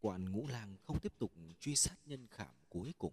[0.00, 3.12] Quan ngũ lang không tiếp tục truy sát nhân khảm cuối cùng,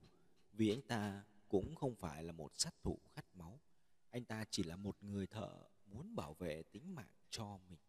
[0.52, 3.60] vì anh ta cũng không phải là một sát thủ khát máu.
[4.12, 7.80] Anh ta chỉ là một người thợ muốn bảo vệ tính mạng cho mình.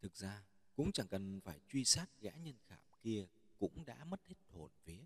[0.00, 0.44] Thực ra,
[0.76, 3.26] cũng chẳng cần phải truy sát gã nhân khảm kia
[3.58, 5.04] cũng đã mất hết hồn vía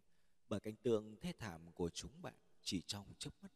[0.48, 2.34] bởi cảnh tượng thê thảm của chúng bạn
[2.66, 3.52] chỉ trong chớp mắt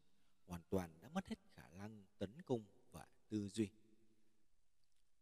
[0.46, 3.68] hoàn toàn đã mất hết khả năng tấn công và tư duy.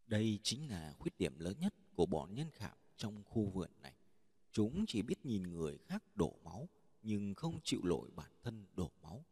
[0.07, 3.94] Đây chính là khuyết điểm lớn nhất của bọn nhân khảm trong khu vườn này.
[4.53, 6.68] Chúng chỉ biết nhìn người khác đổ máu
[7.03, 9.24] nhưng không chịu lỗi bản thân đổ máu.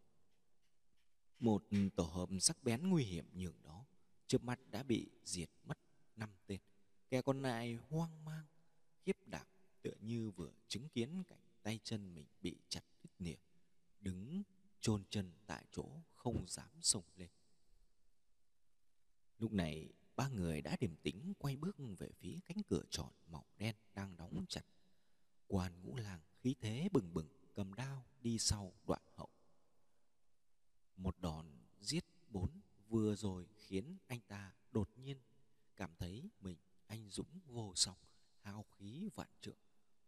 [1.39, 1.65] Một
[1.97, 3.85] tổ hợp sắc bén nguy hiểm nhường đó,
[4.27, 5.79] trước mắt đã bị diệt mất
[6.17, 6.61] năm tên.
[7.11, 8.45] Kẻ còn lại hoang mang,
[9.03, 9.47] khiếp đảm
[9.83, 13.46] tựa như vừa chứng kiến cảnh tay chân mình bị chặt đứt nỉa
[14.01, 14.43] đứng
[14.81, 17.29] chôn chân tại chỗ không dám sùng lên.
[19.39, 23.45] Lúc này, ba người đã điềm tĩnh quay bước về phía cánh cửa tròn màu
[23.57, 24.65] đen đang đóng chặt.
[25.47, 29.29] Quan ngũ lang khí thế bừng bừng, cầm đao đi sau đoạn hậu.
[30.97, 31.47] Một đòn
[31.81, 35.19] giết bốn vừa rồi khiến anh ta đột nhiên
[35.77, 37.97] cảm thấy mình anh dũng vô song
[38.47, 39.59] hào khí vạn trượng,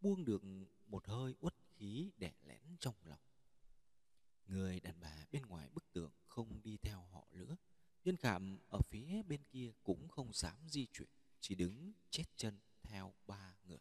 [0.01, 0.43] buông được
[0.87, 3.21] một hơi uất khí để lén trong lòng
[4.49, 7.57] người đàn bà bên ngoài bức tượng không đi theo họ nữa.
[8.05, 11.09] Nhân khảm ở phía bên kia cũng không dám di chuyển,
[11.41, 13.79] chỉ đứng chết chân theo ba người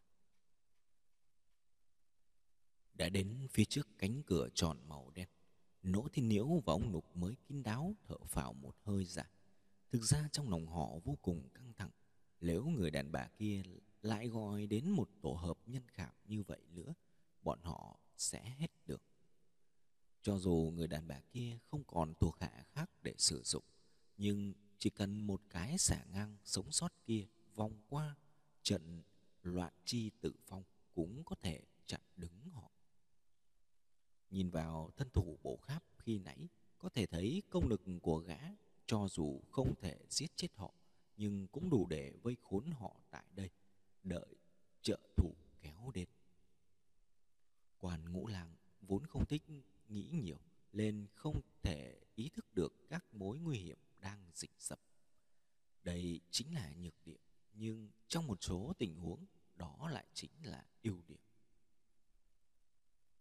[2.94, 5.28] đã đến phía trước cánh cửa tròn màu đen,
[5.84, 9.28] nỗ thiên nhiễu và ông nục mới kín đáo thở phào một hơi dài
[9.92, 11.90] thực ra trong lòng họ vô cùng căng thẳng,
[12.42, 13.64] nếu người đàn bà kia
[14.02, 16.94] lại gọi đến một tổ hợp nhân khảm như vậy nữa,
[17.42, 19.02] bọn họ sẽ hết được
[20.22, 23.64] cho dù người đàn bà kia không còn thuộc hạ khác để sử dụng,
[24.18, 27.26] nhưng chỉ cần một cái xả ngang sống sót kia
[27.56, 28.16] vòng qua,
[28.64, 29.02] trận
[29.44, 32.72] loạn chi tự phong cũng có thể chặn đứng họ.
[34.30, 38.40] Nhìn vào thân thủ bộ kháp khi nãy, có thể thấy công lực của gã
[38.86, 40.74] cho dù không thể giết chết họ,
[41.18, 43.50] nhưng cũng đủ để vây khốn họ tại đây,
[44.04, 44.36] đợi
[44.82, 46.08] trợ thủ kéo đến.
[47.80, 49.44] Quan ngũ lang vốn không thích
[49.90, 50.40] nghĩ nhiều
[50.74, 54.80] nên không thể ý thức được các mối nguy hiểm đang rình rập
[55.88, 57.20] đây chính là nhược điểm,
[57.54, 61.20] nhưng trong một số tình huống, đó lại chính là ưu điểm.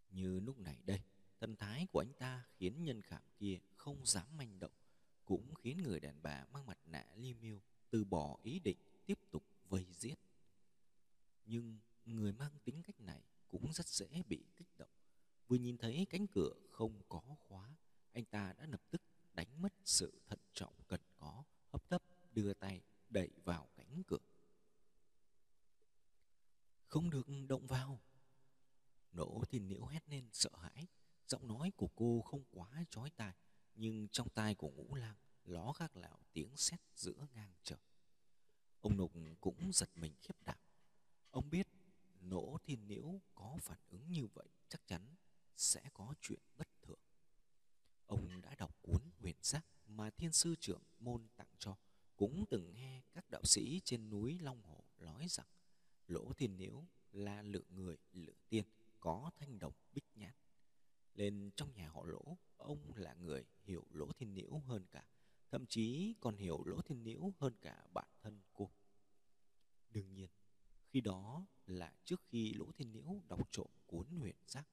[0.09, 1.01] Như lúc này đây,
[1.39, 4.71] thần thái của anh ta khiến nhân khảm kia không dám manh động,
[5.25, 9.19] cũng khiến người đàn bà mang mặt nạ li miêu từ bỏ ý định tiếp
[9.31, 10.15] tục vây giết.
[11.45, 14.89] Nhưng người mang tính cách này cũng rất dễ bị kích động
[15.47, 17.75] vừa nhìn thấy cánh cửa không có khóa,
[18.13, 19.01] anh ta đã lập tức
[19.33, 24.17] đánh mất sự thận trọng cần có, hấp tấp đưa tay đẩy vào cánh cửa.
[26.87, 28.01] Không được động vào.
[29.11, 30.87] Nỗ thiên nhiễu hét lên sợ hãi.
[31.27, 33.35] Giọng nói của cô không quá chói tai,
[33.75, 37.79] nhưng trong tai của ngũ lang ló gác lạo tiếng sét giữa ngang trời.
[38.81, 40.57] Ông nục cũng giật mình khiếp đảm.
[41.31, 41.67] Ông biết
[42.21, 45.15] nỗ thiên nhiễu có phản ứng như vậy, chắc chắn
[45.57, 46.99] sẽ có chuyện bất thường.
[48.05, 51.77] Ông đã đọc cuốn huyền giác mà thiên sư trưởng môn tặng cho.
[52.15, 55.47] Cũng từng nghe các đạo sĩ trên núi long hồ nói rằng,
[56.07, 58.65] lỗ thiên nhiễu là lượng người, lượng tiên
[58.99, 60.33] có thanh đồng bích nhãn.
[61.13, 65.07] Lên trong nhà họ lỗ, ông là người hiểu lỗ thiên nhiễu hơn cả,
[65.51, 68.71] thậm chí còn hiểu lỗ thiên nhiễu hơn cả bản thân cô.
[69.89, 70.29] Đương nhiên,
[70.89, 74.67] khi đó là trước khi lỗ thiên nhiễu đọc trộm cuốn huyền giác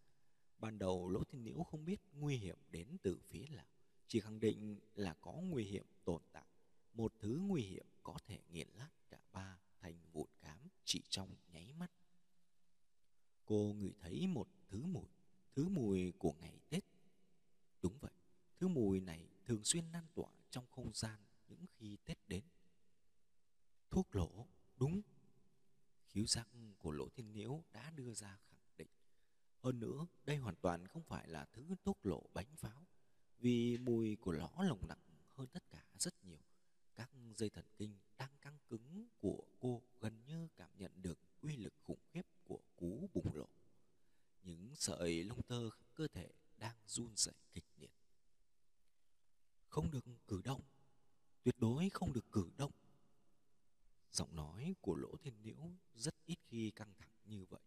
[0.65, 3.67] ban đầu lỗ thiên nhiễu không biết nguy hiểm đến từ phía nào
[4.09, 6.47] chỉ khẳng định là có nguy hiểm tồn tại,
[6.95, 11.35] một thứ nguy hiểm có thể nghiền lát cả ba thành vụn cám chỉ trong
[11.53, 11.91] nháy mắt.
[13.45, 15.09] Cô ngửi thấy một thứ mùi
[15.55, 16.85] thứ mùi của ngày tết.
[17.83, 18.13] Đúng vậy,
[18.59, 22.45] thứ mùi này thường xuyên lan tỏa trong không gian những khi tết đến.
[23.91, 24.47] Thuốc lỗ,
[24.77, 25.03] đúng.
[26.09, 26.49] Khiếu giác
[26.79, 28.89] của lỗ thiên nhiễu đã đưa ra khẳng định.
[29.59, 30.07] Hơn nữa
[30.75, 32.87] toàn không phải là thứ thốt lộ bánh pháo
[33.39, 34.99] vì mùi của lõ lồng nặng
[35.35, 36.39] hơn tất cả rất nhiều
[36.95, 41.57] các dây thần kinh đang căng cứng của cô gần như cảm nhận được uy
[41.57, 43.49] lực khủng khiếp của cú bùng nổ
[44.43, 47.93] những sợi lông tơ khắp cơ thể đang run rẩy kịch liệt
[49.69, 50.63] không được cử động
[51.43, 52.73] tuyệt đối không được cử động
[54.13, 57.61] giọng nói của lỗ thiên liễu rất ít khi căng thẳng như vậy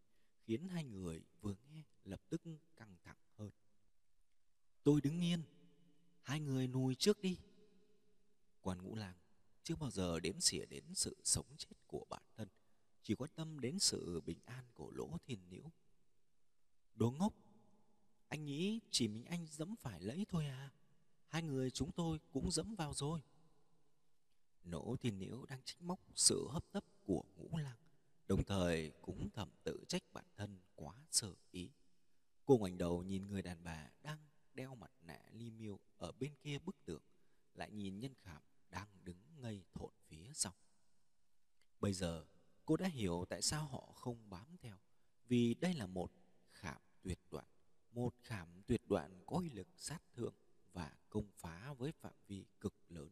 [0.47, 2.41] khiến hai người vừa nghe lập tức
[2.75, 3.49] căng thẳng hơn
[4.83, 5.41] tôi đứng yên
[6.21, 7.37] hai người nùi trước đi.
[8.61, 9.15] Quan ngũ lang
[9.63, 12.47] chưa bao giờ đếm xỉa đến sự sống chết của bản thân,
[13.03, 15.71] chỉ quan tâm đến sự bình an của lỗ thiên nhiễu
[16.95, 17.33] đồ ngốc,
[18.27, 20.71] anh nghĩ chỉ mình anh dẫm phải lẫy thôi à?
[21.27, 23.21] Hai người chúng tôi cũng dẫm vào rồi.
[24.63, 27.77] Nỗ thiên nhiễu đang trách móc sự hấp tấp của ngũ lang,
[28.27, 31.69] đồng thời cũng thầm tự trách bản thân quá sơ ý.
[32.45, 34.19] Cô ngoảnh đầu nhìn người đàn bà đang
[34.57, 37.03] đeo mặt nạ li miêu ở bên kia bức tượng,
[37.53, 40.53] lại nhìn nhân khảm đang đứng ngây thộn phía sau
[41.79, 42.25] bây giờ,
[42.65, 44.77] cô đã hiểu tại sao họ không bám theo,
[45.27, 46.11] vì đây là một
[46.51, 47.45] khảm tuyệt đoạn,
[47.91, 50.33] một khảm tuyệt đoạn có uy lực sát thương
[50.73, 53.09] và công phá với phạm vi cực lớn.